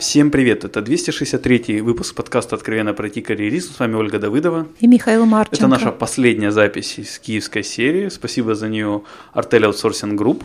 [0.00, 0.64] Всем привет!
[0.64, 3.74] Это 263 выпуск подкаста «Откровенно про IT-карьеризм».
[3.74, 4.66] С вами Ольга Давыдова.
[4.78, 5.56] И Михаил Марченко.
[5.56, 8.08] Это наша последняя запись из киевской серии.
[8.08, 9.02] Спасибо за нее
[9.34, 10.44] Артель Outsourcing Group.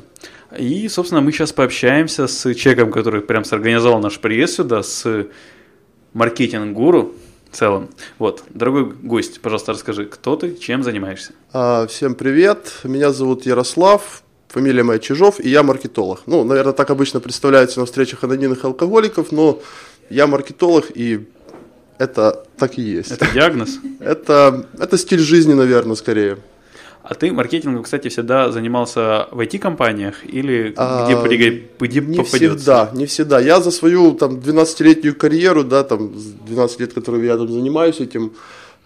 [0.60, 5.26] И, собственно, мы сейчас пообщаемся с человеком, который прям сорганизовал наш приезд сюда, с
[6.12, 7.14] маркетинг-гуру
[7.50, 7.88] в целом.
[8.20, 11.32] Вот, дорогой гость, пожалуйста, расскажи, кто ты, чем занимаешься?
[11.54, 14.25] А, всем привет, меня зовут Ярослав,
[14.56, 16.22] фамилия моя Чижов, и я маркетолог.
[16.28, 19.60] Ну, наверное, так обычно представляется на встречах анонимных алкоголиков, но
[20.10, 21.28] я маркетолог, и
[21.98, 23.12] это так и есть.
[23.12, 23.80] Это диагноз?
[24.00, 26.38] Это, это стиль жизни, наверное, скорее.
[27.04, 32.58] А ты маркетингом, кстати, всегда занимался в IT-компаниях или а, где, где не попадется?
[32.58, 33.40] всегда, не всегда.
[33.40, 36.14] Я за свою там 12-летнюю карьеру, да, там
[36.48, 38.32] 12 лет, которые я там занимаюсь этим,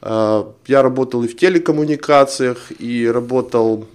[0.02, 3.88] а, я работал и в телекоммуникациях, и работал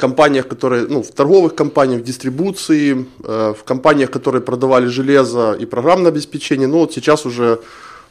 [0.00, 5.66] компаниях, которые, ну, в торговых компаниях, в дистрибуции, э, в компаниях, которые продавали железо и
[5.66, 7.60] программное обеспечение, ну, вот сейчас уже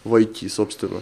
[0.03, 1.01] в IT, собственно.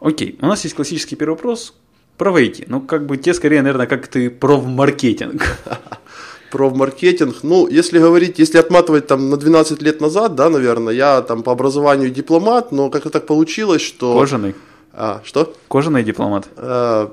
[0.00, 1.74] Окей, у нас есть классический первый вопрос
[2.16, 2.64] про IT.
[2.68, 5.42] Ну, как бы те скорее, наверное, как ты про маркетинг.
[6.50, 7.36] Про маркетинг.
[7.42, 11.50] Ну, если говорить, если отматывать там на 12 лет назад, да, наверное, я там по
[11.52, 14.18] образованию дипломат, но как-то так получилось, что...
[14.18, 14.54] Кожаный.
[14.92, 15.54] А, что?
[15.68, 16.48] Кожаный дипломат.
[16.56, 17.10] А,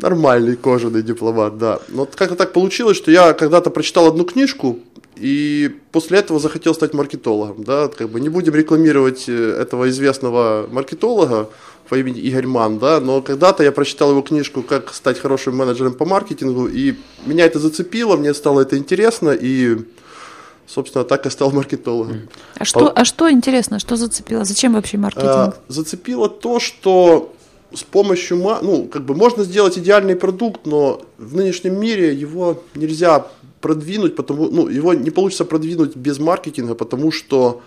[0.00, 1.80] нормальный кожаный дипломат, да.
[1.88, 4.78] Но вот как-то так получилось, что я когда-то прочитал одну книжку,
[5.16, 10.66] и после этого захотел стать маркетологом, да, как бы не будем рекламировать э, этого известного
[10.70, 11.50] маркетолога
[11.88, 15.94] по имени Игорь Ман, да, но когда-то я прочитал его книжку «Как стать хорошим менеджером
[15.94, 19.78] по маркетингу», и меня это зацепило, мне стало это интересно, и,
[20.66, 22.28] собственно, так я стал маркетологом.
[22.56, 24.44] А что, а что интересно, что зацепило?
[24.44, 25.28] Зачем вообще маркетинг?
[25.28, 27.34] А, зацепило то, что
[27.74, 33.26] с помощью, ну, как бы можно сделать идеальный продукт, но в нынешнем мире его нельзя
[33.60, 37.62] продвинуть, потому, ну, его не получится продвинуть без маркетинга, потому что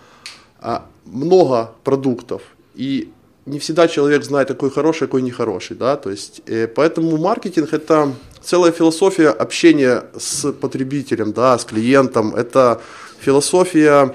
[0.60, 2.42] а, много продуктов,
[2.74, 3.10] и
[3.46, 8.12] не всегда человек знает, какой хороший, какой нехороший, да, то есть, э, поэтому маркетинг это
[8.42, 12.80] целая философия общения с потребителем, да, с клиентом, это
[13.20, 14.14] философия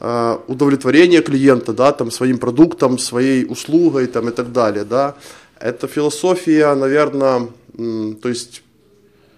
[0.00, 5.14] э, удовлетворения клиента, да, там, своим продуктом, своей услугой, там, и так далее, да,
[5.60, 7.48] это философия, наверное,
[8.22, 8.62] то есть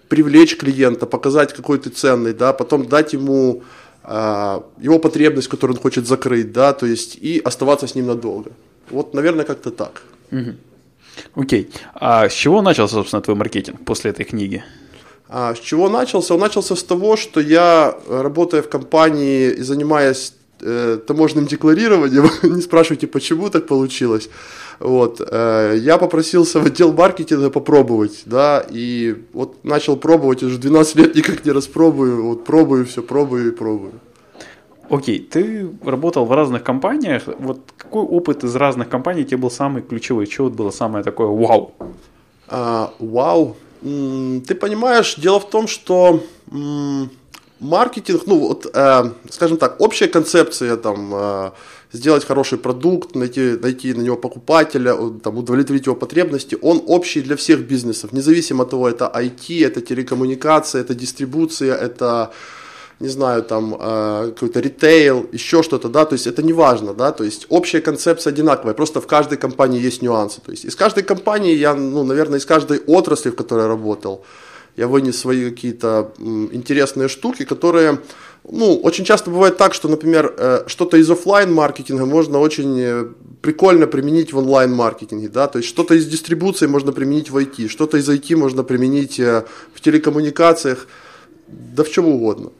[0.08, 3.62] привлечь клиента, показать, какой ты ценный, да, потом дать ему
[4.04, 8.50] э, его потребность, которую он хочет закрыть, да, то есть и оставаться с ним надолго.
[8.90, 10.02] Вот, наверное, как-то так.
[10.32, 10.54] Угу.
[11.34, 11.70] Окей.
[11.94, 14.64] А с чего начался, собственно, твой маркетинг после этой книги?
[15.28, 16.34] А с чего начался?
[16.34, 22.62] Он начался с того, что я, работая в компании и занимаясь э, таможенным декларированием, не
[22.62, 24.30] спрашивайте, почему так получилось,
[24.78, 30.96] вот, э, я попросился в отдел маркетинга попробовать, да, и вот начал пробовать, уже 12
[30.96, 33.92] лет никак не распробую, вот пробую все, пробую и пробую.
[34.90, 37.24] Окей, ты работал в разных компаниях.
[37.38, 40.24] Вот какой опыт из разных компаний тебе был самый ключевой?
[40.26, 41.74] Что вот было самое такое вау?
[42.48, 43.56] А, вау.
[43.82, 47.10] Ты понимаешь, дело в том, что м-
[47.60, 51.50] маркетинг, ну вот, э, скажем так, общая концепция там э,
[51.92, 57.36] сделать хороший продукт, найти, найти на него покупателя, там, удовлетворить его потребности, он общий для
[57.36, 62.30] всех бизнесов, независимо от того, это IT, это телекоммуникация, это дистрибуция, это
[63.00, 67.12] не знаю, там, э, какой-то ритейл, еще что-то, да, то есть это не важно, да,
[67.12, 71.04] то есть общая концепция одинаковая, просто в каждой компании есть нюансы, то есть из каждой
[71.04, 74.24] компании я, ну, наверное, из каждой отрасли, в которой я работал,
[74.78, 76.12] я вынес свои какие-то
[76.52, 77.98] интересные штуки, которые,
[78.48, 83.04] ну, очень часто бывает так, что, например, э, что-то из офлайн маркетинга можно очень э,
[83.42, 87.68] прикольно применить в онлайн маркетинге, да, то есть что-то из дистрибуции можно применить в IT,
[87.68, 90.86] что-то из IT можно применить в телекоммуникациях,
[91.48, 92.50] да в чем угодно.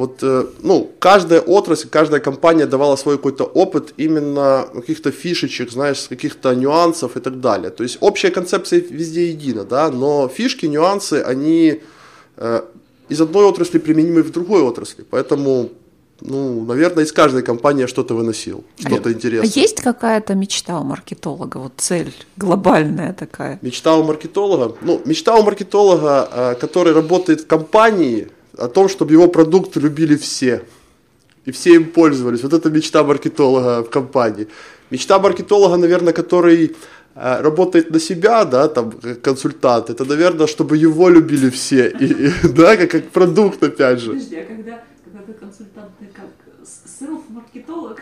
[0.00, 6.08] Вот, э, ну, каждая отрасль, каждая компания давала свой какой-то опыт именно каких-то фишечек, знаешь,
[6.08, 7.70] каких-то нюансов и так далее.
[7.70, 11.82] То есть общая концепция везде едина, да, но фишки, нюансы, они
[12.38, 12.62] э,
[13.10, 15.04] из одной отрасли применимы в другой отрасли.
[15.10, 15.68] Поэтому
[16.22, 19.50] ну, наверное, из каждой компании что-то выносил, что-то а интересное.
[19.54, 23.58] А есть какая-то мечта у маркетолога, вот цель глобальная такая?
[23.60, 24.76] Мечта у маркетолога?
[24.80, 30.16] Ну, мечта у маркетолога, э, который работает в компании, о том, чтобы его продукт любили
[30.16, 30.62] все.
[31.46, 32.42] И все им пользовались.
[32.42, 34.46] Вот это мечта маркетолога в компании.
[34.90, 36.76] Мечта маркетолога, наверное, который
[37.14, 42.06] э, работает на себя, да, там, как консультант, это, наверное, чтобы его любили все, и,
[42.06, 44.12] и, да, как, как продукт, опять же.
[44.12, 46.30] Подожди, а когда, когда это консультант, ты как
[46.98, 48.00] селф-маркетолог?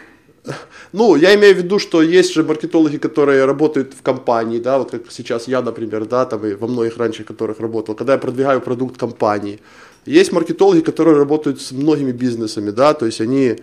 [0.93, 4.91] Ну, я имею в виду, что есть же маркетологи, которые работают в компании, да, вот
[4.91, 8.61] как сейчас я, например, да, там и во многих раньше которых работал, когда я продвигаю
[8.61, 9.61] продукт компании.
[10.07, 13.57] Есть маркетологи, которые работают с многими бизнесами, да, то есть они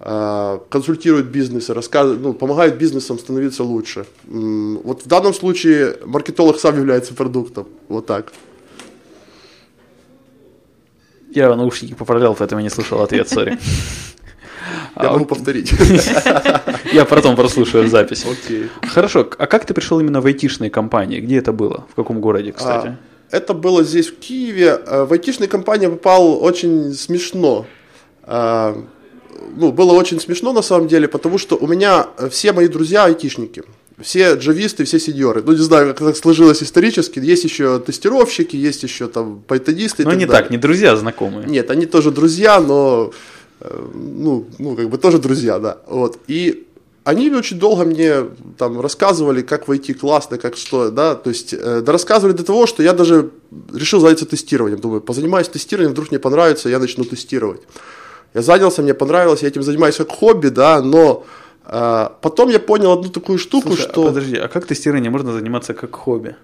[0.00, 4.04] э, консультируют бизнесы, рассказывают, ну, помогают бизнесам становиться лучше.
[4.26, 8.32] Вот в данном случае маркетолог сам является продуктом, вот так.
[11.34, 13.58] Я наушники поправлял, поэтому не слышал ответ, сори.
[14.96, 15.72] Я А, могу ок- повторить.
[16.92, 18.26] Я потом прослушаю запись.
[18.30, 18.68] Окей.
[18.82, 21.20] Хорошо, а как ты пришел именно в айтишные компании?
[21.20, 21.86] Где это было?
[21.90, 22.96] В каком городе, кстати?
[23.32, 24.74] Это было здесь, в Киеве.
[24.86, 27.66] А, В айтишные компании попал очень смешно.
[28.22, 28.76] А,
[29.56, 33.04] Ну, было очень смешно на самом деле, потому что у меня э, все мои друзья
[33.06, 33.62] айтишники.
[34.00, 35.42] Все джависты, все сеньоры.
[35.44, 37.18] Ну, не знаю, как так сложилось исторически.
[37.18, 40.04] Есть еще тестировщики, есть еще там пайтонисты.
[40.04, 40.42] Ну, так не далее.
[40.42, 41.46] так, не друзья, а знакомые.
[41.48, 43.12] Нет, они тоже друзья, но
[43.60, 45.78] э, ну, ну, как бы тоже друзья, да.
[45.86, 46.18] Вот.
[46.28, 46.66] И
[47.04, 48.26] они очень долго мне
[48.58, 52.66] там рассказывали, как войти классно, как что, да, то есть э, да рассказывали до того,
[52.66, 53.30] что я даже
[53.72, 54.80] решил заняться тестированием.
[54.80, 57.62] Думаю, позанимаюсь тестированием, вдруг мне понравится, я начну тестировать.
[58.34, 61.24] Я занялся, мне понравилось, я этим занимаюсь как хобби, да, но
[61.66, 64.04] э, потом я понял одну такую штуку, Слушай, а что...
[64.04, 66.36] подожди, а как тестированием можно заниматься как хобби?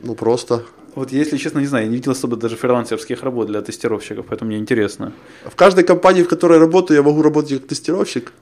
[0.00, 0.62] Ну, просто.
[0.96, 4.48] Вот если честно, не знаю, я не видел особо даже фрилансерских работ для тестировщиков, поэтому
[4.48, 5.12] мне интересно.
[5.44, 8.32] В каждой компании, в которой я работаю, я могу работать как тестировщик.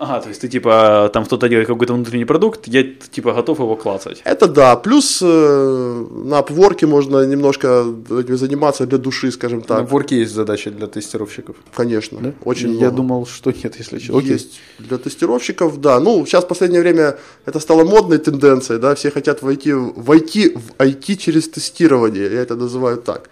[0.00, 3.76] Ага, то есть ты типа, там кто-то делает какой-то внутренний продукт, я типа готов его
[3.76, 4.22] клацать.
[4.24, 4.74] Это да.
[4.76, 9.90] Плюс э, на Upwork можно немножко этим заниматься для души, скажем На так.
[9.90, 11.56] Ворке есть задачи для тестировщиков.
[11.74, 12.32] Конечно.
[12.44, 12.96] Очень Я много.
[12.96, 14.18] думал, что нет, если честно.
[14.18, 14.32] Окей.
[14.32, 16.00] Есть для тестировщиков, да.
[16.00, 20.82] Ну, сейчас в последнее время это стало модной тенденцией, да, все хотят войти, войти в
[20.82, 23.28] IT через тестирование, я это называю так.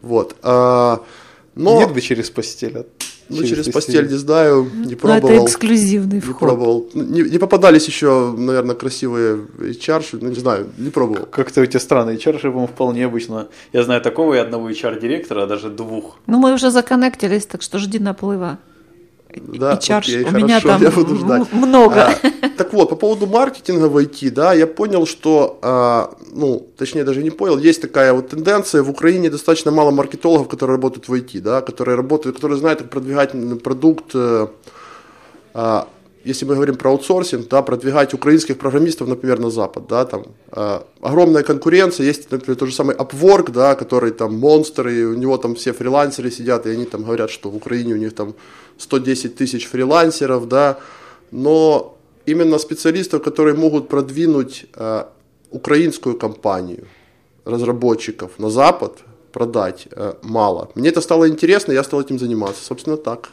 [0.00, 0.34] Вот.
[0.42, 1.02] А,
[1.54, 2.76] но, Нет бы через постель.
[2.76, 2.84] а
[3.28, 5.44] ну, через, постель не знаю, не Ну, это пробовал.
[5.46, 6.38] эксклюзивный Не вход.
[6.38, 6.88] пробовал.
[6.94, 11.26] Ну, Не, не попадались еще, наверное, красивые HR, ну, не знаю, не пробовал.
[11.26, 13.48] Как-то у тебя странный HR, по-моему, вполне обычно.
[13.72, 16.18] Я знаю такого и одного HR-директора, а даже двух.
[16.26, 18.58] Ну, мы уже законнектились, так что жди наплыва.
[19.34, 20.08] Да, чарш.
[20.08, 21.52] окей, У меня хорошо, там я буду ждать.
[21.52, 21.94] много.
[22.06, 27.04] А, так вот, по поводу маркетинга в IT, да, я понял, что, а, ну, точнее,
[27.04, 31.12] даже не понял, есть такая вот тенденция, в Украине достаточно мало маркетологов, которые работают в
[31.12, 33.32] IT, да, которые работают, которые знают, как продвигать
[33.62, 34.46] продукт, э,
[35.54, 35.88] а,
[36.24, 40.82] если мы говорим про аутсорсинг, да, продвигать украинских программистов, например, на Запад, да, там а,
[41.00, 45.36] огромная конкуренция, есть, например, тот же самый Upwork, да, который там монстр, и у него
[45.38, 48.34] там все фрилансеры сидят, и они там говорят, что в Украине у них там
[48.78, 50.78] 110 тысяч фрилансеров, да,
[51.30, 51.96] но
[52.26, 55.04] именно специалистов, которые могут продвинуть э,
[55.50, 56.86] украинскую компанию,
[57.44, 58.98] разработчиков на Запад,
[59.32, 60.70] продать э, мало.
[60.74, 62.64] Мне это стало интересно, я стал этим заниматься.
[62.64, 63.30] Собственно, так.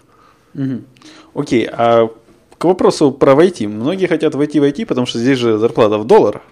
[1.34, 2.10] Окей, а
[2.58, 3.68] к вопросу про войти.
[3.68, 6.44] Многие хотят войти в IT, потому что здесь же зарплата в долларах,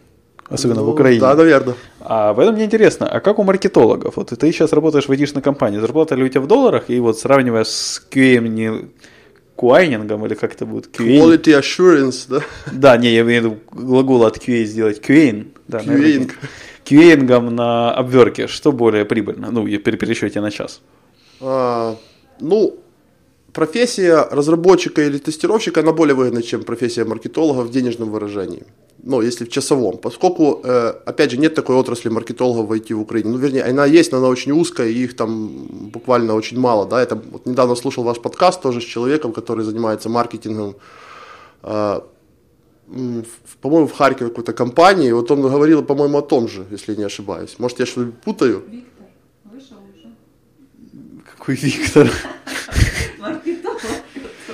[0.51, 1.21] особенно в Ну, Украине.
[1.21, 1.75] Да, наверное.
[2.00, 4.18] А поэтому мне интересно, а как у маркетологов?
[4.18, 6.89] Вот ты сейчас работаешь в айтишной компании, зарплата ли у тебя в долларах?
[6.89, 8.89] И вот сравнивая с QA, не
[9.56, 10.88] куайнингом, или как это будет?
[10.88, 11.19] QA?
[11.19, 12.42] Quality assurance, да?
[12.71, 15.00] Да, не, я имею в виду глагол от QA сделать.
[15.00, 15.48] QA.
[15.68, 16.31] Да, QA-ing.
[16.86, 19.51] QA на обверке, что более прибыльно?
[19.51, 20.81] Ну, при пересчете на час.
[21.39, 21.95] А,
[22.39, 22.75] ну,
[23.54, 28.64] профессия разработчика или тестировщика, она более выгодна, чем профессия маркетолога в денежном выражении.
[29.04, 29.98] Ну, если в часовом.
[29.98, 33.31] Поскольку, э, опять же, нет такой отрасли маркетологов в IT в Украине.
[33.31, 36.86] Ну, вернее, она есть, но она очень узкая, и их там буквально очень мало.
[36.86, 37.02] Да?
[37.02, 40.76] Это, вот недавно слушал ваш подкаст тоже с человеком, который занимается маркетингом
[42.92, 47.06] в- по-моему, в Харькове какой-то компании, вот он говорил, по-моему, о том же, если не
[47.06, 47.56] ошибаюсь.
[47.60, 48.64] Может, я что-то путаю?
[51.38, 52.12] Какой Виктор?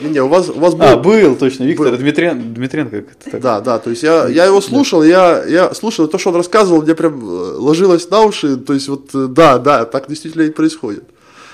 [0.01, 0.85] Не, не, у вас, у вас был...
[0.85, 1.97] А, был, точно, Виктор Был.
[1.97, 3.03] Дмитрен- Дмитренко.
[3.31, 3.41] как?
[3.41, 6.81] Да, да, то есть я, я его слушал, я, я слушал то, что он рассказывал,
[6.81, 10.49] мне прям э, ложилось на уши, то есть вот, э, да, да, так действительно и
[10.51, 11.03] происходит.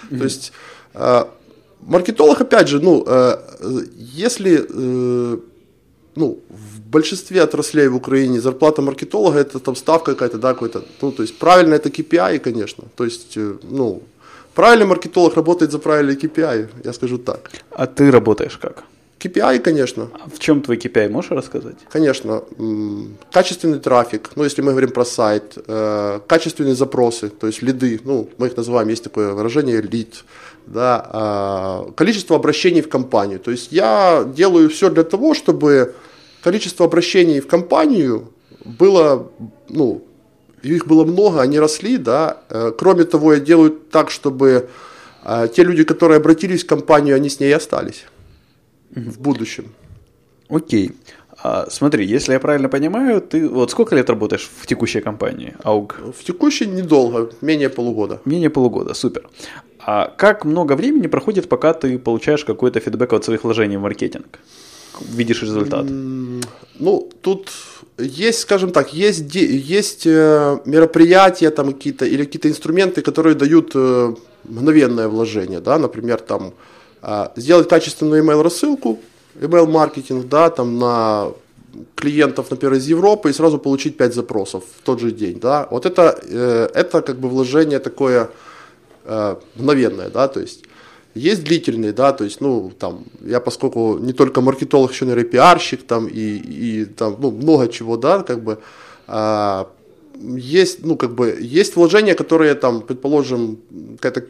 [0.10, 0.52] То есть
[0.94, 1.24] э,
[1.82, 5.38] маркетолог, опять же, ну, э, э, если, э,
[6.16, 11.12] ну, в большинстве отраслей в Украине зарплата маркетолога это там ставка какая-то, да, какой-то, ну,
[11.12, 14.04] то есть правильно это KPI, конечно, то есть, э, ну,
[14.56, 17.50] правильный маркетолог работает за правильный KPI, я скажу так.
[17.72, 18.84] А ты работаешь как?
[19.24, 21.78] KPI, конечно, А в чем твой KPI, можешь рассказать?
[21.90, 22.44] Конечно,
[23.32, 28.28] качественный трафик, ну, если мы говорим про сайт, э, качественные запросы, то есть лиды, ну,
[28.38, 30.26] мы их называем, есть такое выражение лид,
[30.68, 33.40] да, а, количество обращений в компанию.
[33.40, 35.96] То есть я делаю все для того, чтобы
[36.42, 38.32] количество обращений в компанию
[38.66, 39.32] было,
[39.70, 40.02] ну,
[40.64, 42.38] их было много, они росли, да.
[42.50, 44.70] Э, Кроме того, я делаю так, чтобы
[45.24, 48.06] а те люди, которые обратились в компанию, они с ней остались
[48.92, 49.66] в будущем.
[50.50, 50.92] Окей.
[51.42, 56.00] А, смотри, если я правильно понимаю, ты вот сколько лет работаешь в текущей компании, АУГ?
[56.18, 58.20] В текущей недолго, менее полугода.
[58.26, 59.30] Менее полугода, супер.
[59.80, 64.40] А как много времени проходит, пока ты получаешь какой-то фидбэк от своих вложений в маркетинг?
[65.02, 65.86] Видишь результат?
[66.80, 67.50] Ну, тут
[67.98, 74.16] есть, скажем так, есть, есть э, мероприятия там какие-то или какие-то инструменты, которые дают э,
[74.44, 76.54] мгновенное вложение, да, например, там
[77.02, 79.00] а, сделать качественную email рассылку,
[79.36, 81.32] email маркетинг, да, там на
[81.96, 85.86] клиентов, например, из Европы и сразу получить 5 запросов в тот же день, да, вот
[85.86, 88.30] это, э, это как бы вложение такое
[89.56, 90.64] мгновенное, да, то есть
[91.16, 95.84] есть длительные, да, то есть, ну, там, я поскольку не только маркетолог, еще, наверное, пиарщик,
[95.84, 98.60] там, и, и там, ну, много чего, да, как бы,
[99.08, 99.70] а,
[100.20, 103.60] есть, ну, как бы, есть вложения, которые, там, предположим,
[104.00, 104.28] какая-то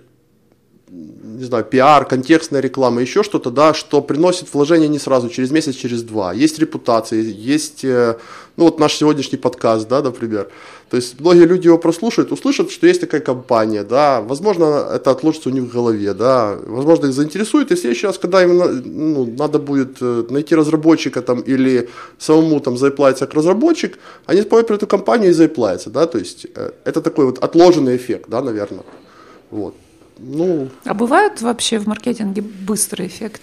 [1.43, 5.75] не знаю, пиар, контекстная реклама, еще что-то, да, что приносит вложение не сразу, через месяц,
[5.75, 6.33] через два.
[6.33, 8.15] Есть репутация, есть, э,
[8.57, 10.49] ну вот наш сегодняшний подкаст, да, например.
[10.89, 15.49] То есть многие люди его прослушают, услышат, что есть такая компания, да, возможно, это отложится
[15.49, 19.25] у них в голове, да, возможно, их заинтересует, и в следующий раз, когда им ну,
[19.25, 23.97] надо будет э, найти разработчика там или самому там заиплается как разработчик,
[24.27, 27.95] они вспомнят про эту компанию и заиплаются, да, то есть э, это такой вот отложенный
[27.95, 28.83] эффект, да, наверное,
[29.49, 29.73] вот.
[30.17, 33.41] Ну, а бывает вообще в маркетинге быстрый эффект?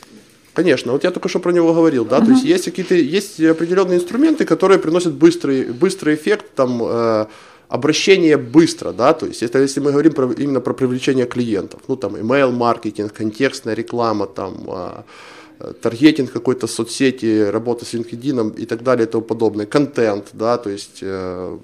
[0.52, 2.26] Конечно, вот я только что про него говорил, да, uh-huh.
[2.26, 7.26] то есть есть какие-то, есть определенные инструменты, которые приносят быстрый, быстрый эффект, там, э,
[7.68, 11.96] обращение быстро, да, то есть это если мы говорим про, именно про привлечение клиентов, ну,
[11.96, 18.82] там, email маркетинг, контекстная реклама, там, э, таргетинг какой-то соцсети, работа с LinkedIn и так
[18.82, 21.58] далее и тому подобное, контент, да, то есть э,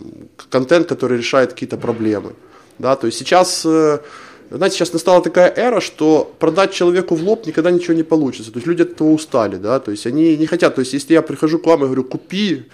[0.48, 2.34] контент, который решает какие-то проблемы,
[2.78, 3.98] да, то есть сейчас э,
[4.50, 8.52] знаете, сейчас настала такая эра, что продать человеку в лоб никогда ничего не получится.
[8.52, 10.74] То есть люди от этого устали, да, то есть они не хотят.
[10.74, 12.64] То есть если я прихожу к вам и говорю, купи,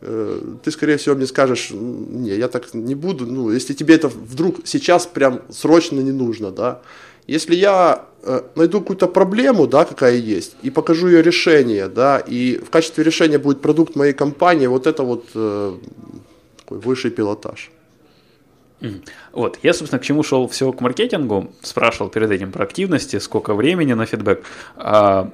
[0.00, 4.08] э, ты, скорее всего, мне скажешь, не, я так не буду, ну, если тебе это
[4.08, 6.80] вдруг сейчас прям срочно не нужно, да.
[7.26, 12.56] Если я э, найду какую-то проблему, да, какая есть, и покажу ее решение, да, и
[12.56, 15.76] в качестве решения будет продукт моей компании, вот это вот э,
[16.58, 17.70] такой высший пилотаж.
[19.32, 23.54] Вот, я, собственно, к чему шел все к маркетингу, спрашивал перед этим про активности, сколько
[23.54, 24.44] времени на фидбэк.
[24.76, 25.30] А,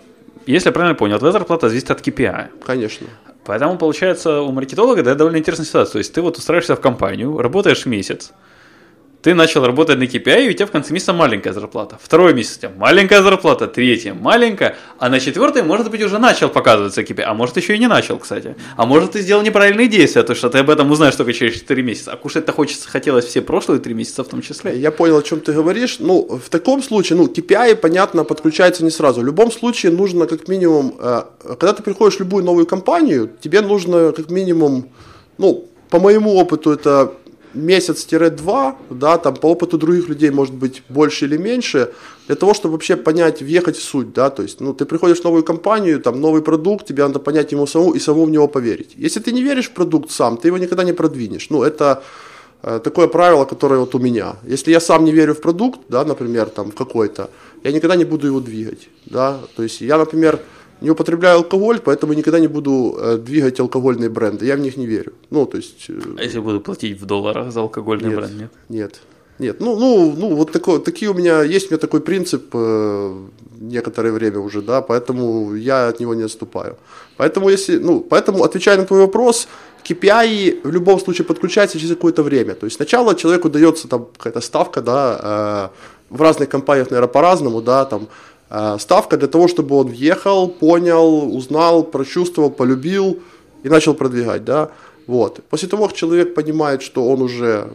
[0.47, 2.49] если я правильно понял, твоя зарплата зависит от KPI.
[2.65, 3.07] Конечно.
[3.45, 5.93] Поэтому, получается, у маркетолога да, довольно интересная ситуация.
[5.93, 8.33] То есть ты вот устраиваешься в компанию, работаешь месяц,
[9.25, 11.99] ты начал работать на KPI, и у тебя в конце месяца маленькая зарплата.
[12.03, 16.51] Второй месяц у тебя маленькая зарплата, третья маленькая, а на четвертой, может быть, уже начал
[16.51, 18.55] показываться KPI, а может, еще и не начал, кстати.
[18.77, 21.83] А может, ты сделал неправильные действия, то что ты об этом узнаешь только через 4
[21.83, 22.13] месяца.
[22.13, 24.79] А кушать-то хочется, хотелось все прошлые 3 месяца в том числе.
[24.79, 25.97] Я понял, о чем ты говоришь.
[26.01, 29.23] Ну, в таком случае, ну, KPI, понятно, подключается не сразу.
[29.23, 31.23] В любом случае нужно как минимум, э,
[31.59, 34.91] когда ты приходишь в любую новую компанию, тебе нужно как минимум,
[35.39, 37.15] ну, по моему опыту это
[37.55, 41.93] месяц-два, да, там по опыту других людей может быть больше или меньше,
[42.27, 45.25] для того, чтобы вообще понять, въехать в суть, да, то есть, ну, ты приходишь в
[45.25, 48.95] новую компанию, там, новый продукт, тебе надо понять ему самому и самому в него поверить.
[48.97, 51.51] Если ты не веришь в продукт сам, ты его никогда не продвинешь.
[51.51, 52.03] Ну, это
[52.63, 54.37] э, такое правило, которое вот у меня.
[54.49, 57.29] Если я сам не верю в продукт, да, например, там, в какой-то,
[57.65, 60.39] я никогда не буду его двигать, да, то есть я, например,
[60.81, 64.47] не употребляю алкоголь, поэтому никогда не буду э, двигать алкогольные бренды.
[64.47, 65.13] Я в них не верю.
[65.31, 65.87] Ну, то есть...
[65.89, 68.51] Э, а если буду платить в долларах за алкогольный нет, бренд, нет?
[68.69, 69.01] Нет.
[69.41, 73.27] Нет, ну, ну, ну вот такой, такие у меня, есть у меня такой принцип э,
[73.61, 76.77] некоторое время уже, да, поэтому я от него не отступаю.
[77.17, 79.49] Поэтому, если, ну, поэтому, отвечая на твой вопрос,
[79.85, 82.55] KPI в любом случае подключается через какое-то время.
[82.55, 85.71] То есть сначала человеку дается там какая-то ставка, да,
[86.11, 88.09] э, в разных компаниях, наверное, по-разному, да, там
[88.79, 93.19] ставка для того, чтобы он въехал, понял, узнал, прочувствовал, полюбил
[93.63, 94.71] и начал продвигать, да,
[95.07, 95.41] вот.
[95.51, 97.69] После того, как человек понимает, что он уже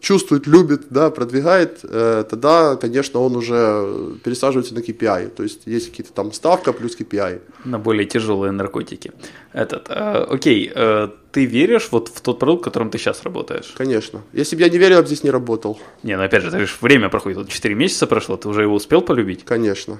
[0.00, 5.28] чувствует, любит, да, продвигает, э, тогда, конечно, он уже пересаживается на KPI.
[5.30, 7.40] То есть есть какие-то там ставка плюс KPI.
[7.64, 9.12] На более тяжелые наркотики.
[9.52, 13.74] Этот, э, окей, э, ты веришь вот в тот продукт, в котором ты сейчас работаешь?
[13.76, 14.22] Конечно.
[14.32, 15.78] Если бы я не верил, я бы здесь не работал.
[16.02, 18.74] Не, ну опять же, ты говоришь, время проходит, вот 4 месяца прошло, ты уже его
[18.74, 19.44] успел полюбить?
[19.44, 19.98] Конечно.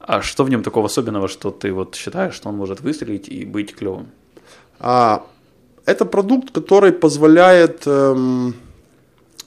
[0.00, 3.44] А что в нем такого особенного, что ты вот считаешь, что он может выстрелить и
[3.44, 4.06] быть клевым?
[4.78, 5.26] А,
[5.84, 7.86] это продукт, который позволяет...
[7.86, 8.54] Эм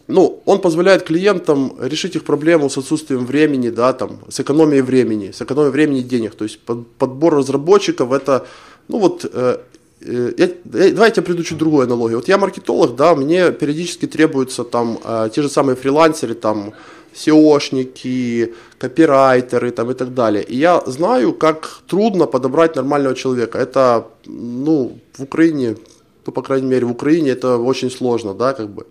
[0.10, 5.32] ну, он позволяет клиентам решить их проблему с отсутствием времени, да, там, с экономией времени,
[5.32, 6.36] с экономией времени и денег.
[6.36, 8.48] То есть под, подбор разработчиков это,
[8.88, 9.58] ну вот, э,
[10.02, 10.50] э, я,
[10.92, 12.18] давайте я приду чуть другую аналогию.
[12.18, 16.74] Вот я маркетолог, да, мне периодически требуются там э, те же самые фрилансеры, там,
[17.14, 20.44] SEOшники, копирайтеры там, и так далее.
[20.44, 23.60] И я знаю, как трудно подобрать нормального человека.
[23.60, 25.76] Это, ну, в Украине,
[26.26, 28.86] ну, по крайней мере, в Украине это очень сложно, да, как бы.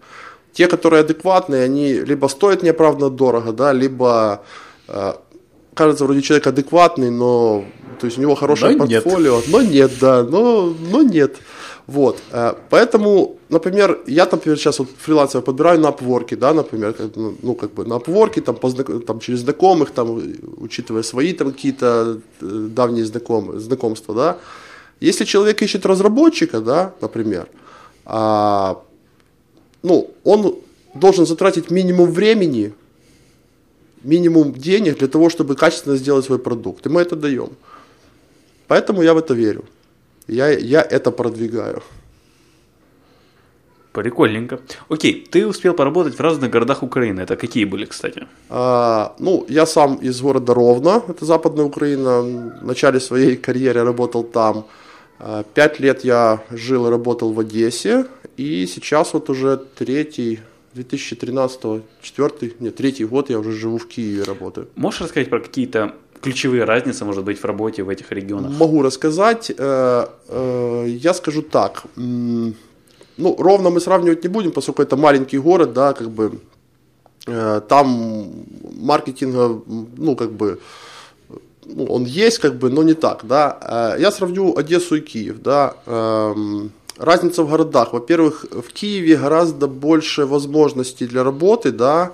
[0.53, 4.43] Те, которые адекватные, они либо стоят неоправданно дорого, да, либо
[4.89, 5.13] э,
[5.79, 7.65] кажется, вроде человек адекватный, но
[8.01, 9.45] то есть у него хорошее но портфолио, нет.
[9.49, 11.37] но нет, да, но, но нет.
[11.87, 17.35] Вот, э, поэтому, например, я, например, сейчас вот фрилансеров подбираю на Upwork, да, например, ну,
[17.43, 20.21] ну, как бы на Upwork, там, по, там, через знакомых, там,
[20.57, 24.37] учитывая свои там какие-то э, давние знаком, знакомства, да.
[25.01, 27.47] Если человек ищет разработчика, да, например,
[28.05, 28.83] а,
[29.83, 30.59] ну, он
[30.95, 32.73] должен затратить минимум времени,
[34.03, 36.87] минимум денег для того, чтобы качественно сделать свой продукт.
[36.87, 37.51] И мы это даем.
[38.67, 39.65] Поэтому я в это верю.
[40.27, 41.83] Я, я это продвигаю.
[43.93, 44.61] Прикольненько.
[44.89, 47.23] Окей, ты успел поработать в разных городах Украины.
[47.23, 48.29] Это какие были, кстати?
[48.49, 52.21] А, ну, я сам из города Ровно, это Западная Украина.
[52.21, 54.67] В начале своей карьеры работал там.
[55.19, 58.07] А, Пять лет я жил и работал в Одессе.
[58.39, 60.39] И сейчас вот уже третий,
[60.75, 64.69] 2013, четвертый, нет, третий год я уже живу в Киеве, работаю.
[64.77, 68.53] Можешь рассказать про какие-то ключевые разницы, может быть, в работе в этих регионах?
[68.59, 69.51] Могу рассказать.
[69.59, 71.83] Э, э, Я скажу так.
[71.97, 76.39] Ну, ровно мы сравнивать не будем, поскольку это маленький город, да, как бы
[77.27, 78.31] э, там
[78.81, 79.61] маркетинга,
[79.97, 80.61] ну, как бы,
[81.67, 83.97] ну, он есть, как бы, но не так, да.
[83.99, 85.75] Я сравню Одессу и Киев, да.
[86.99, 87.93] Разница в городах.
[87.93, 92.13] Во-первых, в Киеве гораздо больше возможностей для работы, да,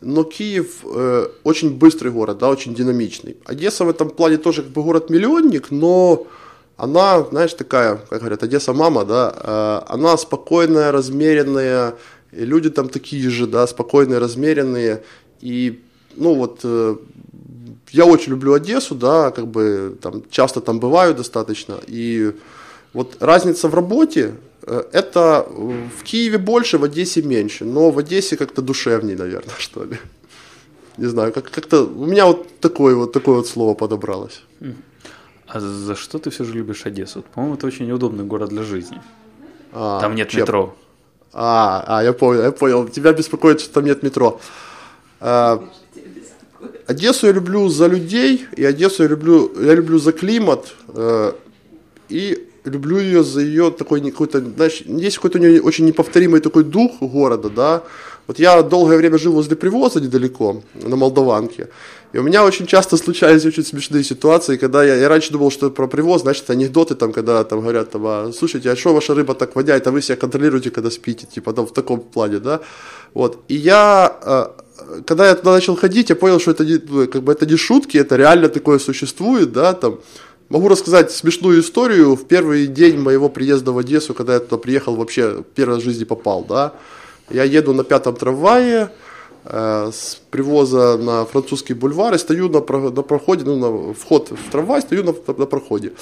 [0.00, 3.36] но Киев э, очень быстрый город, да, очень динамичный.
[3.44, 6.26] Одесса в этом плане тоже как бы город-миллионник, но
[6.76, 11.94] она, знаешь, такая, как говорят, Одесса мама, да, э, она спокойная, размеренная,
[12.32, 15.04] и люди там такие же, да, спокойные, размеренные,
[15.40, 15.80] и,
[16.16, 16.96] ну вот, э,
[17.92, 22.32] я очень люблю Одессу, да, как бы там часто там бываю достаточно, и
[22.96, 25.46] вот разница в работе, э, это
[25.98, 29.96] в Киеве больше, в Одессе меньше, но в Одессе как-то душевней, наверное, что ли.
[30.98, 34.42] Не знаю, как- как-то у меня вот такое вот такое вот слово подобралось.
[35.46, 37.22] А за что ты все же любишь Одессу?
[37.34, 39.00] По-моему, это очень удобный город для жизни.
[39.72, 40.40] А, Там нет чем?
[40.40, 40.74] метро.
[41.32, 42.88] А, а, я понял, я понял.
[42.88, 44.40] Тебя беспокоит, что там нет метро.
[45.20, 45.62] А,
[46.86, 51.32] Одессу я люблю за людей, и Одессу я люблю, я люблю за климат, э,
[52.08, 56.64] и люблю ее за ее такой какой-то, знаешь, есть какой-то у нее очень неповторимый такой
[56.64, 57.82] дух города, да.
[58.26, 61.68] Вот я долгое время жил возле привоза недалеко, на Молдаванке,
[62.12, 65.70] и у меня очень часто случались очень смешные ситуации, когда я, я раньше думал, что
[65.70, 69.34] про привоз, значит, анекдоты там, когда там говорят, там, а, слушайте, а что ваша рыба
[69.34, 72.60] так воняет, а вы себя контролируете, когда спите, типа, там, в таком плане, да.
[73.14, 74.46] Вот, и я, э,
[75.06, 77.56] когда я туда начал ходить, я понял, что это не, ну, как бы это не
[77.56, 79.98] шутки, это реально такое существует, да, там.
[80.48, 82.14] Могу рассказать смешную историю.
[82.14, 85.84] В первый день моего приезда в Одессу, когда я туда приехал, вообще первый раз в
[85.84, 86.74] жизни попал, да.
[87.30, 88.90] Я еду на пятом трамвае
[89.44, 94.52] э, с привоза на французский бульвар и стою на, на проходе, ну, на вход в
[94.52, 95.94] трамвай, стою на, на проходе.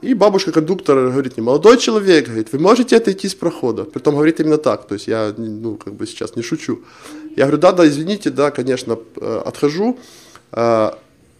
[0.00, 3.82] И бабушка-кондуктор говорит мне, молодой человек, говорит, вы можете отойти с прохода?
[3.82, 6.82] Притом говорит именно так, то есть я, ну, как бы сейчас не шучу.
[7.34, 9.98] Я говорю, да, да, извините, да, конечно, э, отхожу.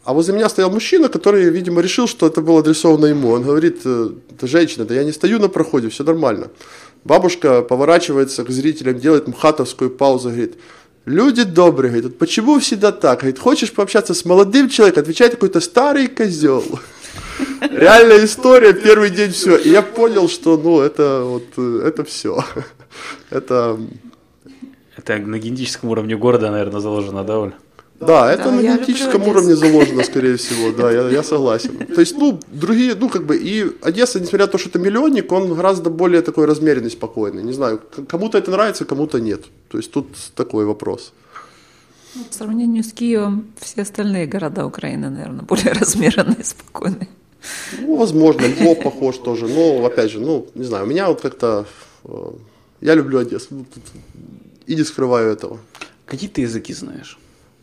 [0.09, 3.29] А возле меня стоял мужчина, который, видимо, решил, что это было адресовано ему.
[3.33, 4.09] Он говорит, э,
[4.40, 6.49] «Да, женщина, да я не стою на проходе, все нормально.
[7.05, 10.55] Бабушка поворачивается к зрителям, делает мхатовскую паузу, говорит,
[11.05, 13.18] люди добрые, говорит, «вот почему всегда так?
[13.18, 16.64] Говорит, хочешь пообщаться с молодым человеком, отвечает какой-то старый козел.
[17.61, 19.59] Реальная история, первый день все.
[19.59, 22.42] И я понял, что, ну, это вот, э, это все.
[23.29, 23.79] Это,
[24.97, 27.53] Это на генетическом уровне города, наверное, заложено, да, Оль?
[28.01, 31.77] Да, это Да, на генетическом уровне заложено, скорее всего, да, я, я согласен.
[31.95, 35.33] То есть, ну, другие, ну, как бы, и Одесса, несмотря на то, что это миллионник,
[35.33, 37.43] он гораздо более такой размеренный, спокойный.
[37.43, 39.43] Не знаю, кому-то это нравится, кому-то нет.
[39.69, 41.13] То есть, тут такой вопрос.
[42.31, 47.09] В сравнении с Киевом все остальные города Украины, наверное, более размеренные, спокойные.
[47.81, 49.47] Ну, возможно, Львов похож тоже.
[49.47, 51.67] Но, опять же, ну, не знаю, у меня вот как-то...
[52.05, 52.31] э,
[52.81, 53.47] Я люблю Одессу.
[53.51, 53.67] Ну,
[54.67, 55.59] И не скрываю этого.
[56.07, 57.19] Какие ты языки знаешь?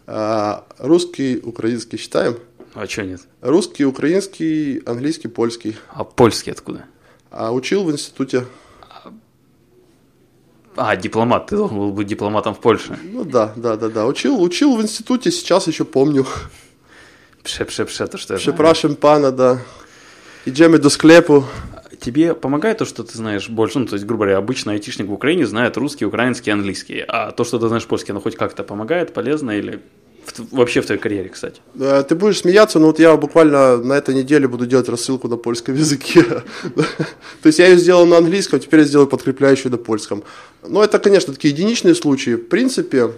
[0.07, 2.37] А, русский, украинский считаем?
[2.73, 3.21] А что нет?
[3.41, 5.77] Русский, украинский, английский, польский.
[5.89, 6.85] А польский откуда?
[7.31, 8.45] А учил в институте.
[10.75, 11.47] А, дипломат.
[11.47, 12.99] Ты должен был быть дипломатом в Польше.
[13.03, 14.05] Ну да, да, да, да.
[14.05, 16.25] Учил, учил в институте, сейчас еще помню.
[17.43, 18.39] Пше-пше-пше, то что я.
[18.39, 19.59] Przepraszam pana, да.
[20.45, 21.43] Idziemy do sklepu.
[21.99, 25.13] Тебе помогает то, что ты знаешь больше, ну, то есть, грубо говоря, обычно айтишник в
[25.13, 29.13] Украине знает русский, украинский, английский, а то, что ты знаешь польский, оно хоть как-то помогает,
[29.13, 29.81] полезно или
[30.25, 31.61] в, вообще в твоей карьере, кстати?
[31.79, 35.37] Э, ты будешь смеяться, но вот я буквально на этой неделе буду делать рассылку на
[35.37, 36.23] польском языке.
[36.73, 40.23] То есть я ее сделал на английском, теперь я сделаю подкрепляющую на польском.
[40.67, 42.35] Но это, конечно, такие единичные случаи.
[42.35, 43.11] В принципе,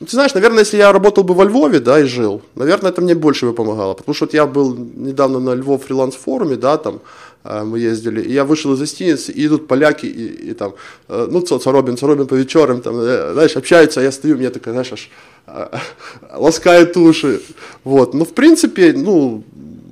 [0.00, 3.02] ну, ты знаешь, наверное, если я работал бы во Львове, да, и жил, наверное, это
[3.02, 3.92] мне больше бы помогало.
[3.92, 7.00] Потому что вот я был недавно на Львов фриланс-форуме, да, там,
[7.44, 10.74] мы ездили, и я вышел из гостиницы, и идут поляки, и, и там,
[11.08, 14.92] э, ну, Царобин, Царобин по вечерам, там, знаешь, общаются, а я стою, мне такая, знаешь,
[14.92, 15.10] аж
[16.36, 17.40] ласкает уши.
[17.84, 18.14] Вот.
[18.14, 19.42] Но в принципе, ну,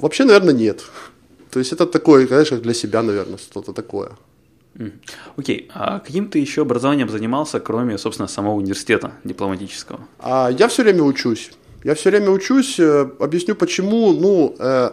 [0.01, 0.85] вообще, наверное, нет.
[1.51, 4.11] То есть это такое, конечно, для себя, наверное, что-то такое.
[5.37, 5.71] Окей, okay.
[5.75, 10.01] а каким ты еще образованием занимался, кроме, собственно, самого университета дипломатического?
[10.21, 11.51] А, я все время учусь.
[11.85, 12.79] Я все время учусь.
[12.79, 14.13] Э, объясню почему.
[14.13, 14.91] Ну, э,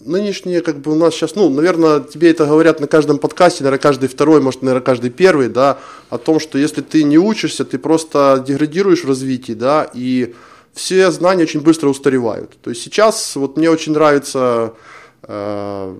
[0.00, 3.82] нынешние, как бы у нас сейчас, ну, наверное, тебе это говорят на каждом подкасте, наверное,
[3.82, 7.78] каждый второй, может, наверное, каждый первый, да, о том, что если ты не учишься, ты
[7.78, 10.34] просто деградируешь в развитии, да, и
[10.74, 12.56] все знания очень быстро устаревают.
[12.62, 14.74] То есть сейчас вот мне очень нравится
[15.22, 15.96] э,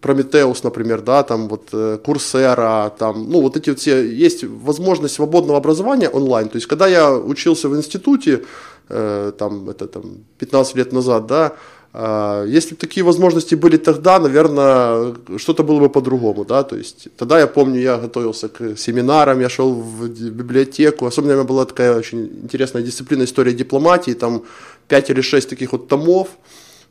[0.00, 5.14] Прометеус, например, да, там вот э, Курсера, там, ну, вот эти вот все, есть возможность
[5.14, 6.48] свободного образования онлайн.
[6.48, 8.44] То есть, когда я учился в институте,
[8.90, 11.54] э, там, это там 15 лет назад, да,
[11.94, 17.38] если бы такие возможности были тогда, наверное, что-то было бы по-другому, да, то есть тогда
[17.38, 21.96] я помню, я готовился к семинарам, я шел в библиотеку, особенно у меня была такая
[21.96, 24.42] очень интересная дисциплина история дипломатии, там
[24.88, 26.28] 5 или 6 таких вот томов,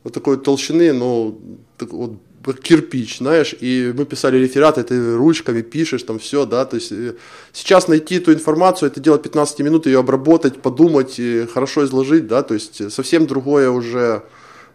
[0.04, 1.38] вот такой толщины, ну,
[1.80, 6.92] вот кирпич, знаешь, и мы писали рефераты, ты ручками пишешь, там все, да, то есть
[6.92, 7.14] э,
[7.52, 11.20] сейчас найти эту информацию, это делать 15 минут, ее обработать, подумать,
[11.52, 14.22] хорошо изложить, да, то есть совсем другое уже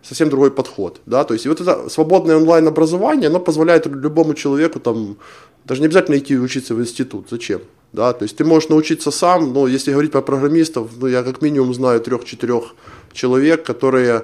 [0.01, 5.17] совсем другой подход, да, то есть вот это свободное онлайн-образование, оно позволяет любому человеку там,
[5.65, 7.61] даже не обязательно идти учиться в институт, зачем,
[7.93, 11.41] да, то есть ты можешь научиться сам, но если говорить про программистов, ну, я как
[11.41, 12.75] минимум знаю трех-четырех
[13.13, 14.23] человек, которые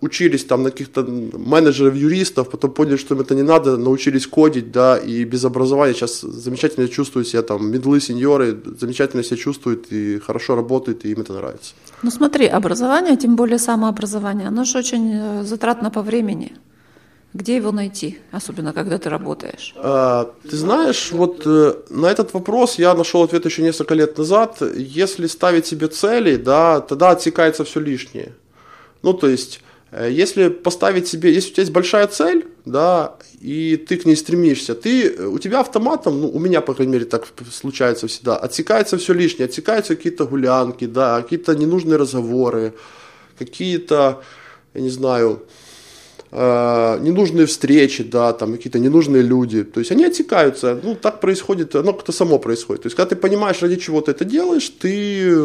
[0.00, 4.72] учились там на каких-то менеджеров, юристов, потом поняли, что им это не надо, научились кодить,
[4.72, 10.18] да, и без образования сейчас замечательно чувствуют себя там, медлы, сеньоры, замечательно себя чувствуют и
[10.18, 11.74] хорошо работают, и им это нравится.
[12.02, 16.52] Ну смотри, образование, тем более самообразование, оно же очень э, затратно по времени.
[17.34, 19.74] Где его найти, особенно когда ты работаешь?
[19.76, 24.62] А, ты знаешь, вот э, на этот вопрос я нашел ответ еще несколько лет назад.
[24.76, 28.32] Если ставить себе цели, да, тогда отсекается все лишнее.
[29.02, 29.60] Ну, то есть,
[29.90, 34.16] э, если поставить себе, если у тебя есть большая цель, да, и ты к ней
[34.16, 38.36] стремишься, ты, э, у тебя автоматом, ну, у меня, по крайней мере, так случается всегда,
[38.36, 42.72] отсекается все лишнее, отсекаются какие-то гулянки, да, какие-то ненужные разговоры,
[43.38, 44.22] какие-то,
[44.74, 45.42] я не знаю,
[46.30, 51.74] э, ненужные встречи, да, там какие-то ненужные люди, то есть они отсекаются, ну, так происходит,
[51.74, 55.36] оно как-то само происходит, то есть когда ты понимаешь, ради чего ты это делаешь, ты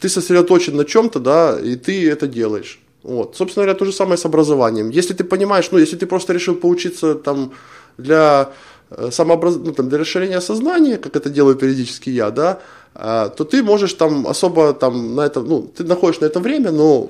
[0.00, 2.80] ты сосредоточен на чем-то, да, и ты это делаешь.
[3.02, 3.36] Вот.
[3.36, 4.90] Собственно говоря, то же самое с образованием.
[4.90, 7.52] Если ты понимаешь, ну, если ты просто решил поучиться там
[7.98, 8.50] для
[8.90, 9.56] э, самообраз...
[9.56, 12.60] ну, там, для расширения сознания, как это делаю периодически я, да,
[12.94, 16.72] э, то ты можешь там особо там на это, ну, ты находишь на это время,
[16.72, 17.08] но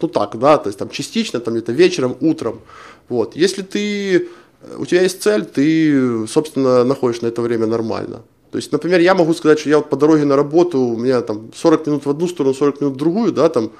[0.00, 2.60] ну так, да, то есть там частично, там где-то вечером, утром,
[3.08, 3.36] вот.
[3.36, 4.28] Если ты,
[4.78, 8.22] у тебя есть цель, ты, собственно, находишь на это время нормально.
[8.52, 11.22] То есть, например, я могу сказать, что я вот по дороге на работу, у меня
[11.22, 13.72] там 40 минут в одну сторону, 40 минут в другую, да, там,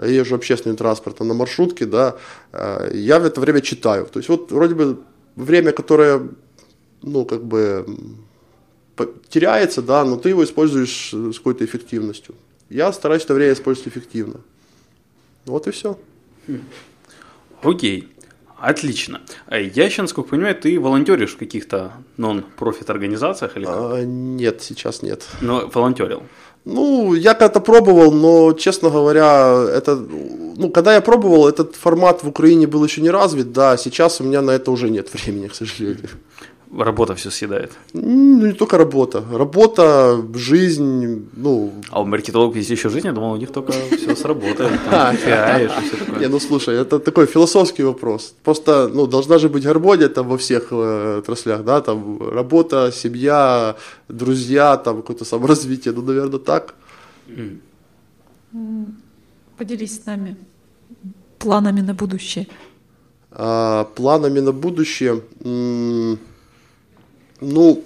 [0.00, 2.14] я езжу общественным транспортом на маршрутке, да,
[2.52, 4.06] э, я в это время читаю.
[4.06, 5.00] То есть, вот вроде бы
[5.34, 6.28] время, которое,
[7.02, 7.84] ну, как бы
[9.28, 12.36] теряется, да, но ты его используешь с какой-то эффективностью.
[12.70, 14.40] Я стараюсь это время использовать эффективно.
[15.46, 15.98] Вот и все.
[17.62, 18.08] Окей.
[18.62, 19.20] Отлично.
[19.50, 23.74] Я еще, насколько понимаю, ты волонтеришь в каких-то нон-профит организациях или как?
[23.74, 25.26] А, нет, сейчас нет.
[25.40, 26.22] Но волонтерил.
[26.64, 32.28] Ну, я когда-то пробовал, но, честно говоря, это, ну, когда я пробовал, этот формат в
[32.28, 35.56] Украине был еще не развит, да, сейчас у меня на это уже нет времени, к
[35.56, 36.10] сожалению
[36.78, 37.72] работа все съедает?
[37.92, 39.24] Ну, не только работа.
[39.32, 41.72] Работа, жизнь, ну...
[41.90, 43.06] А у маркетологов есть еще жизнь?
[43.06, 44.64] Я думал, у них только все с работы.
[46.20, 48.34] Не, ну, слушай, это такой философский вопрос.
[48.42, 53.76] Просто, ну, должна же быть гармония там во всех э, отраслях, да, там, работа, семья,
[54.08, 56.74] друзья, там, какое-то саморазвитие, ну, наверное, так.
[59.58, 60.36] Поделись с нами
[61.38, 62.46] планами на будущее.
[63.30, 65.20] А, планами на будущее...
[65.44, 66.18] М-
[67.42, 67.84] ну,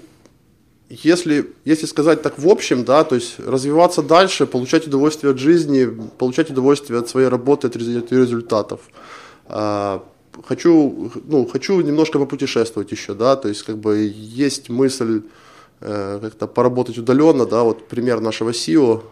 [0.89, 5.89] если, если сказать так в общем, да, то есть развиваться дальше, получать удовольствие от жизни,
[6.19, 8.81] получать удовольствие от своей работы, от результатов.
[9.47, 10.05] А,
[10.47, 15.23] хочу, ну, хочу немножко попутешествовать еще, да, то есть как бы есть мысль
[15.81, 19.03] э, как-то поработать удаленно, да, вот пример нашего СИО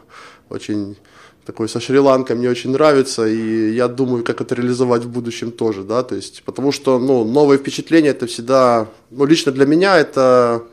[0.50, 0.96] очень
[1.44, 5.82] такой со Шри-Ланкой мне очень нравится, и я думаю, как это реализовать в будущем тоже,
[5.82, 10.64] да, то есть, потому что, ну, новые впечатления это всегда, ну, лично для меня это,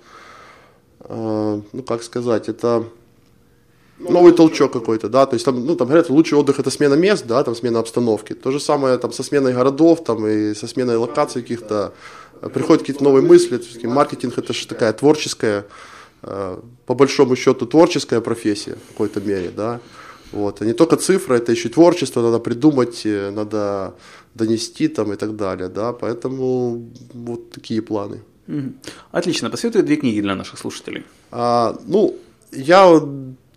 [1.01, 2.85] э, ну, как сказать, это
[3.99, 7.25] новый толчок какой-то, да, то есть там, ну, там говорят, лучший отдых это смена мест,
[7.27, 8.33] да, там смена обстановки.
[8.33, 11.93] То же самое там со сменой городов, там и со сменой локаций каких-то,
[12.53, 15.65] приходят какие-то новые мысли, маркетинг это же такая творческая,
[16.23, 19.79] э, по большому счету творческая профессия в какой-то мере, да,
[20.31, 23.93] вот, а не только цифра, это еще и творчество, надо придумать, э, надо
[24.35, 28.21] донести там и так далее, да, поэтому вот такие планы.
[29.11, 31.03] Отлично, посоветую две книги для наших слушателей.
[31.31, 32.15] А, ну,
[32.51, 33.01] я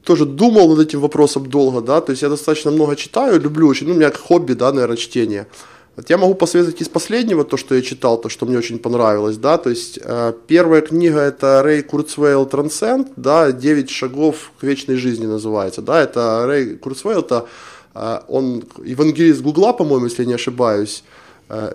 [0.05, 3.89] тоже думал над этим вопросом долго, да, то есть я достаточно много читаю, люблю очень,
[3.89, 5.47] ну, у меня хобби, да, наверное, чтение.
[5.96, 9.37] Вот я могу посоветовать из последнего то, что я читал, то, что мне очень понравилось,
[9.37, 14.96] да, то есть э, первая книга это Рэй Курцвейл Transcend, да, «Девять шагов к вечной
[14.96, 17.46] жизни» называется, да, это Рэй Курцвейл, это
[17.94, 21.04] э, он евангелист Гугла, по-моему, если я не ошибаюсь,
[21.48, 21.72] э,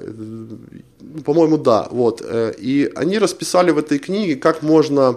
[1.23, 5.15] по-моему, да, вот, э, и они расписали в этой книге, как можно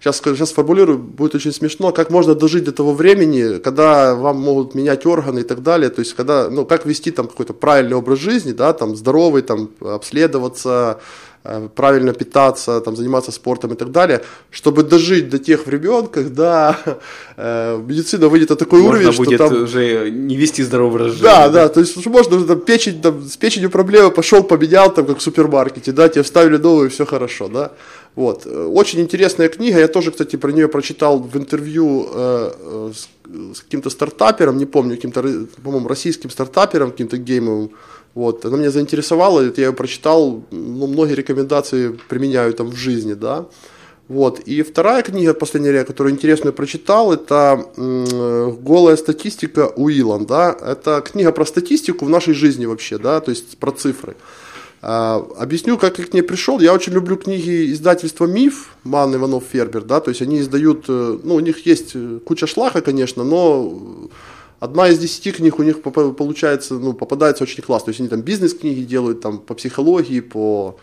[0.00, 4.74] сейчас, сейчас сформулирую, будет очень смешно, как можно дожить до того времени, когда вам могут
[4.74, 8.18] менять органы и так далее, то есть когда, ну, как вести там какой-то правильный образ
[8.18, 11.00] жизни, да, там здоровый, там обследоваться,
[11.42, 16.76] э, правильно питаться, там, заниматься спортом и так далее, чтобы дожить до тех времен, когда
[17.36, 19.62] э, медицина выйдет на такой можно уровень, будет что там...
[19.64, 21.24] уже не вести здоровый образ жизни.
[21.24, 25.18] Да, да, то есть можно там, печень, там, с печенью проблемы, пошел, поменял, там, как
[25.18, 27.72] в супермаркете, да, тебе вставили новую, все хорошо, да.
[28.14, 28.46] Вот.
[28.46, 33.08] Очень интересная книга, я тоже, кстати, про нее прочитал в интервью э, э с,
[33.56, 35.22] с каким-то стартапером, не помню, каким-то,
[35.62, 37.70] по-моему, российским стартапером, каким-то геймовым.
[38.14, 38.44] Вот.
[38.44, 43.46] Она меня заинтересовала, я ее прочитал, ну, многие рекомендации применяю там в жизни, да.
[44.08, 44.40] Вот.
[44.40, 50.24] И вторая книга, последняя, которую интересную прочитал, это «Голая статистика Уилан».
[50.24, 50.56] Да?
[50.60, 53.20] Это книга про статистику в нашей жизни вообще, да?
[53.20, 54.16] то есть про цифры.
[54.80, 56.60] А, объясню, как я к ней пришел.
[56.60, 61.18] Я очень люблю книги издательства «Миф», Ман Иванов Фербер, да, то есть они издают, э,
[61.22, 64.08] ну, у них есть э, куча шлака, конечно, но
[64.60, 67.86] одна из десяти книг у них получается, ну, попадается очень классно.
[67.86, 70.78] То есть они там бизнес-книги делают, там, по психологии, по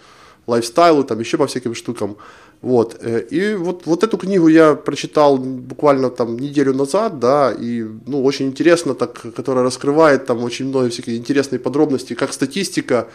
[0.48, 2.18] лайфстайлу, там, еще по всяким штукам.
[2.62, 2.98] Вот.
[3.02, 8.24] Э, и вот, вот эту книгу я прочитал буквально там неделю назад, да, и, ну,
[8.24, 13.08] очень интересно, так, которая раскрывает там очень много всяких интересных подробностей, как статистика,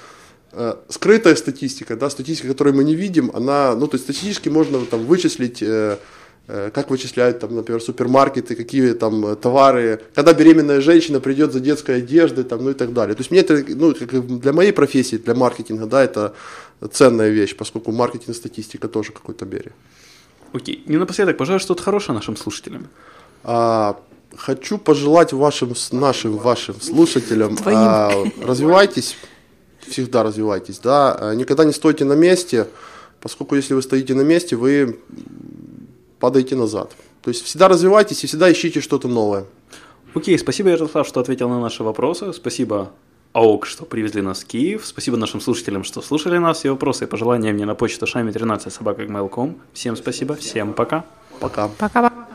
[0.89, 5.05] скрытая статистика, да, статистика, которую мы не видим, она, ну, то есть статистически можно там
[5.05, 5.97] вычислить, э,
[6.49, 11.99] э, как вычисляют там, например, супермаркеты, какие там товары, когда беременная женщина придет за детской
[11.99, 13.15] одеждой, там, ну и так далее.
[13.15, 16.35] То есть мне это, ну, как для моей профессии, для маркетинга, да, это
[16.91, 19.73] ценная вещь, поскольку маркетинг статистика тоже какой-то мере.
[20.53, 20.83] Окей.
[20.87, 22.89] Не напоследок, пожалуй, что-то хорошее нашим слушателям.
[23.45, 24.01] А,
[24.37, 29.17] хочу пожелать вашим, нашим, вашим слушателям, а, развивайтесь,
[29.89, 32.69] всегда развивайтесь, да, э, никогда не стойте на месте,
[33.21, 34.99] поскольку если вы стоите на месте, вы
[36.19, 36.93] падаете назад.
[37.23, 39.45] То есть всегда развивайтесь и всегда ищите что-то новое.
[40.15, 42.33] Окей, спасибо, Ярослав, что ответил на наши вопросы.
[42.33, 42.91] Спасибо,
[43.33, 44.85] АОК, что привезли нас в Киев.
[44.85, 46.59] Спасибо нашим слушателям, что слушали нас.
[46.59, 49.07] Все вопросы и пожелания мне на почту шами 13 собака
[49.73, 51.05] Всем спасибо, всем пока.
[51.41, 51.69] Пока.
[51.79, 52.30] Пока.